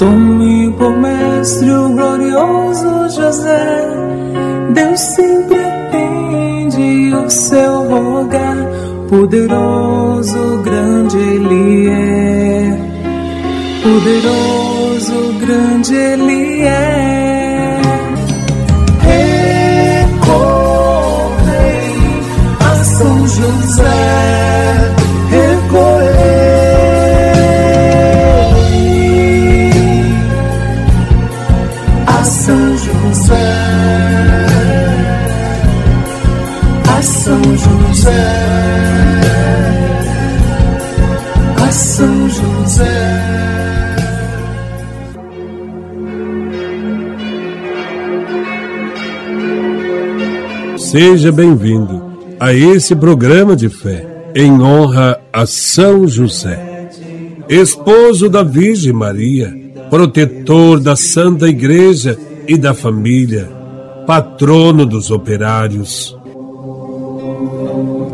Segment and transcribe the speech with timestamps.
[0.00, 3.86] Tome por mestre o glorioso José,
[4.72, 8.56] Deus sempre atende o seu rogar,
[9.10, 12.78] poderoso, grande Ele é,
[13.82, 17.80] poderoso, grande Ele é.
[20.00, 20.40] Recorrei
[22.58, 23.99] a São José.
[50.90, 52.02] Seja bem-vindo
[52.40, 54.04] a esse programa de fé
[54.34, 56.90] em honra a São José,
[57.48, 59.56] esposo da Virgem Maria,
[59.88, 63.48] protetor da Santa Igreja e da família,
[64.04, 66.18] patrono dos operários.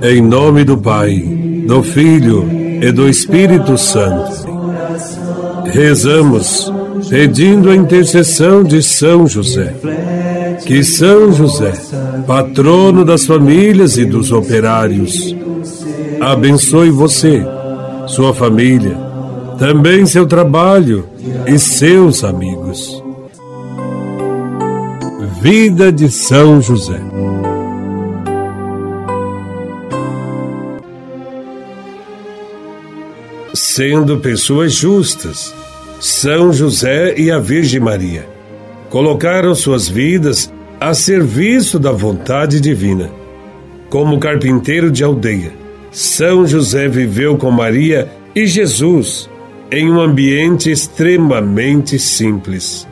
[0.03, 1.19] Em nome do Pai,
[1.67, 2.47] do Filho
[2.83, 4.47] e do Espírito Santo,
[5.73, 6.71] rezamos
[7.09, 9.75] pedindo a intercessão de São José
[10.65, 11.73] que São José,
[12.27, 15.35] patrono das famílias e dos operários,
[16.21, 17.45] abençoe você,
[18.07, 18.97] sua família,
[19.59, 21.09] também seu trabalho
[21.47, 23.03] e seus amigos.
[25.41, 27.01] Vida de São José.
[33.55, 35.55] Sendo pessoas justas,
[36.01, 38.36] São José e a Virgem Maria
[38.91, 43.11] colocaram suas vidas a serviço da vontade divina.
[43.89, 45.53] Como carpinteiro de aldeia,
[45.91, 49.31] São José viveu com Maria e Jesus
[49.71, 52.87] em um ambiente extremamente simples.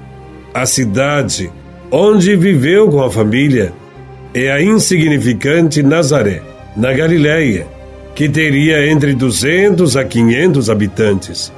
[0.52, 1.50] A cidade
[1.90, 3.72] onde viveu com a família
[4.32, 6.42] é a insignificante Nazaré,
[6.76, 7.66] na Galiléia,
[8.14, 11.52] que teria entre 200 a 500 habitantes,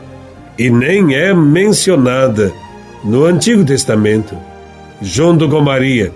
[0.58, 2.53] e nem é mencionada
[3.04, 4.36] no Antigo Testamento
[5.00, 6.12] junto com Maria,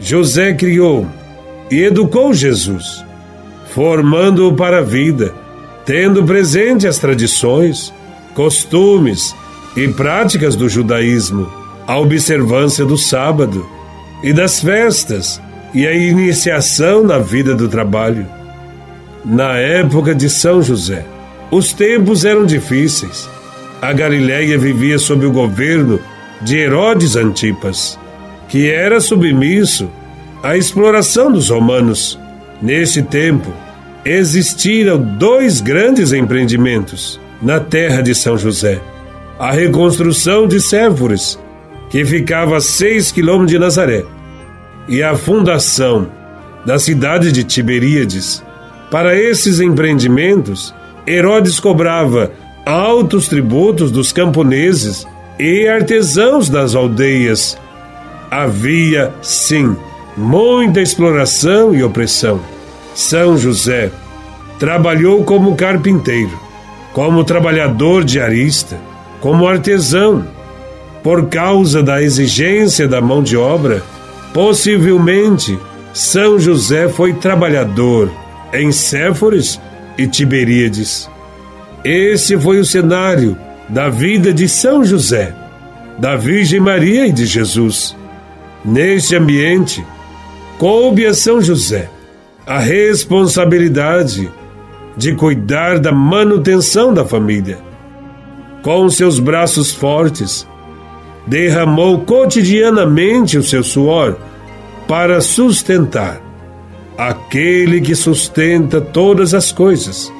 [0.00, 1.06] José criou
[1.70, 3.04] e educou Jesus,
[3.70, 5.34] formando-o para a vida,
[5.84, 7.92] tendo presente as tradições,
[8.34, 9.34] costumes
[9.76, 11.50] e práticas do judaísmo,
[11.86, 13.66] a observância do sábado
[14.22, 15.40] e das festas
[15.72, 18.26] e a iniciação na vida do trabalho.
[19.24, 21.04] Na época de São José,
[21.50, 23.28] os tempos eram difíceis.
[23.80, 26.00] A Galiléia vivia sob o governo
[26.44, 27.98] de Herodes Antipas
[28.48, 29.90] que era submisso
[30.40, 32.18] à exploração dos romanos.
[32.62, 33.52] Nesse tempo,
[34.04, 38.80] existiram dois grandes empreendimentos na terra de São José:
[39.38, 41.36] a reconstrução de Sévoris,
[41.90, 44.04] que ficava a seis quilômetros de Nazaré,
[44.88, 46.08] e a fundação
[46.64, 48.42] da cidade de Tiberíades.
[48.90, 50.72] Para esses empreendimentos,
[51.06, 52.30] Herodes cobrava
[52.64, 55.04] altos tributos dos camponeses
[55.44, 57.58] e artesãos das aldeias
[58.30, 59.76] havia, sim,
[60.16, 62.40] muita exploração e opressão.
[62.94, 63.90] São José
[64.58, 66.40] trabalhou como carpinteiro,
[66.94, 68.78] como trabalhador diarista,
[69.20, 70.26] como artesão.
[71.02, 73.82] Por causa da exigência da mão de obra,
[74.32, 75.58] possivelmente
[75.92, 78.10] São José foi trabalhador
[78.50, 79.60] em Séforis
[79.98, 81.06] e Tiberíades.
[81.84, 83.36] Esse foi o cenário
[83.68, 85.34] da vida de São José,
[85.98, 87.96] da Virgem Maria e de Jesus.
[88.64, 89.84] Neste ambiente,
[90.58, 91.88] coube a São José
[92.46, 94.30] a responsabilidade
[94.96, 97.58] de cuidar da manutenção da família.
[98.62, 100.46] Com seus braços fortes,
[101.26, 104.16] derramou cotidianamente o seu suor
[104.86, 106.20] para sustentar
[106.96, 110.12] aquele que sustenta todas as coisas,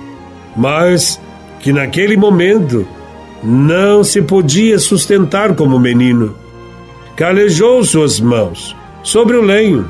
[0.56, 1.20] mas
[1.60, 2.86] que naquele momento
[3.44, 6.34] não se podia sustentar como menino
[7.16, 9.88] calejou suas mãos sobre o lenho,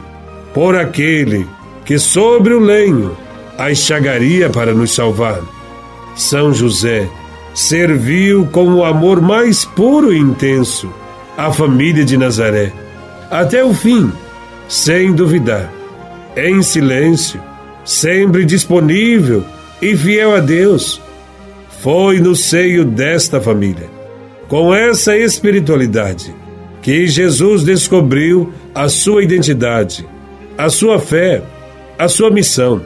[0.52, 1.46] por aquele
[1.84, 3.16] que sobre o lenho
[3.56, 5.40] a enxagaria para nos salvar.
[6.16, 7.08] São José
[7.54, 10.92] serviu com o amor mais puro e intenso
[11.36, 12.72] a família de Nazaré,
[13.30, 14.12] até o fim,
[14.68, 15.72] sem duvidar,
[16.36, 17.40] em silêncio,
[17.84, 19.44] sempre disponível
[19.82, 21.00] e fiel a Deus.
[21.84, 23.90] Foi no seio desta família,
[24.48, 26.34] com essa espiritualidade,
[26.80, 30.08] que Jesus descobriu a sua identidade,
[30.56, 31.42] a sua fé,
[31.98, 32.80] a sua missão.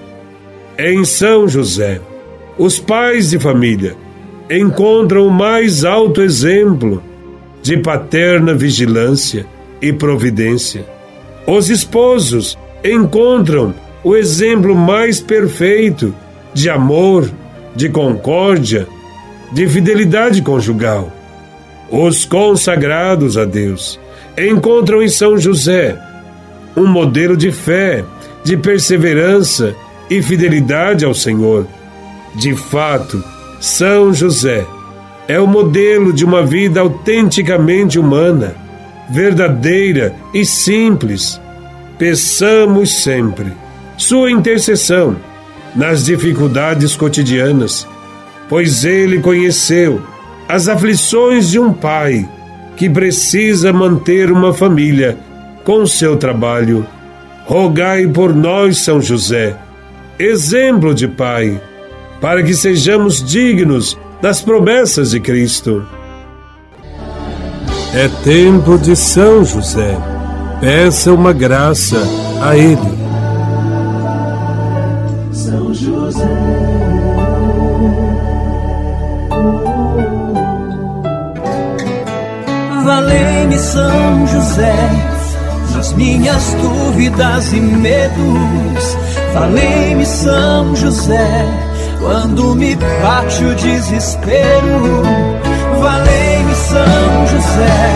[0.76, 2.00] Em São José,
[2.58, 3.94] os pais de família
[4.50, 7.00] encontram o mais alto exemplo
[7.62, 9.46] de paterna vigilância
[9.80, 10.84] e providência.
[11.46, 13.72] Os esposos encontram
[14.02, 16.12] o exemplo mais perfeito
[16.52, 17.30] de amor,
[17.74, 18.86] de concórdia,
[19.52, 21.12] de fidelidade conjugal.
[21.90, 23.98] Os consagrados a Deus
[24.36, 25.98] encontram em São José
[26.76, 28.04] um modelo de fé,
[28.44, 29.74] de perseverança
[30.08, 31.66] e fidelidade ao Senhor.
[32.36, 33.22] De fato,
[33.60, 34.64] São José
[35.26, 38.54] é o modelo de uma vida autenticamente humana,
[39.10, 41.40] verdadeira e simples.
[41.98, 43.52] Peçamos sempre
[43.96, 45.16] sua intercessão
[45.74, 47.86] nas dificuldades cotidianas,
[48.48, 50.00] pois ele conheceu
[50.48, 52.28] as aflições de um pai
[52.76, 55.18] que precisa manter uma família
[55.64, 56.86] com seu trabalho.
[57.44, 59.56] Rogai por nós, São José,
[60.18, 61.60] exemplo de pai,
[62.20, 65.86] para que sejamos dignos das promessas de Cristo.
[67.94, 69.96] É tempo de São José.
[70.60, 71.96] Peça uma graça
[72.42, 72.97] a Ele.
[75.88, 76.29] José.
[82.85, 84.90] Valei-me, São José,
[85.75, 88.96] nas minhas dúvidas e medos.
[89.32, 91.46] Valei-me, São José,
[92.00, 95.02] quando me bate o desespero.
[95.81, 97.90] Valei-me, São José,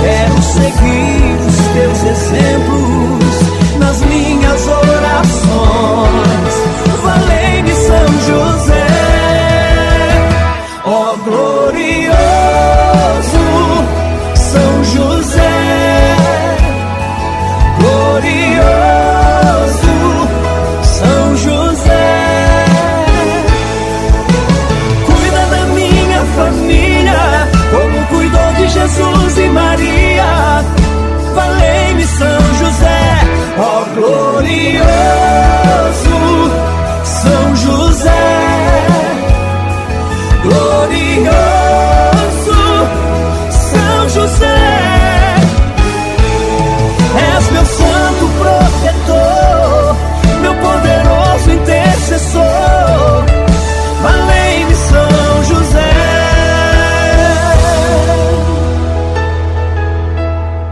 [0.00, 6.65] quero seguir os teus exemplos nas minhas orações.
[11.26, 12.12] Glorioso
[14.34, 15.15] São José,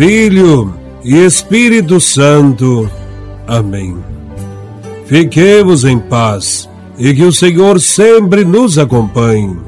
[0.00, 0.72] Filho
[1.04, 2.90] e Espírito Santo.
[3.46, 3.98] Amém.
[5.04, 6.66] Fiquemos em paz
[6.96, 9.58] e que o Senhor sempre nos acompanhe.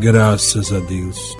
[0.00, 1.38] Graças a Deus.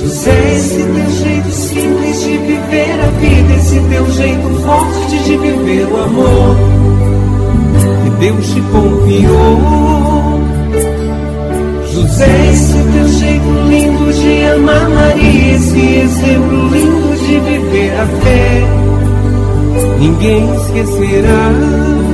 [0.00, 5.86] José, esse teu jeito simples de viver a vida, esse teu jeito forte de viver
[5.86, 6.56] o amor
[8.02, 10.16] que Deus te confiou.
[11.92, 15.05] José, esse teu jeito lindo de amar
[15.56, 18.62] esse exemplo lindo de viver a fé,
[19.98, 22.05] ninguém esquecerá.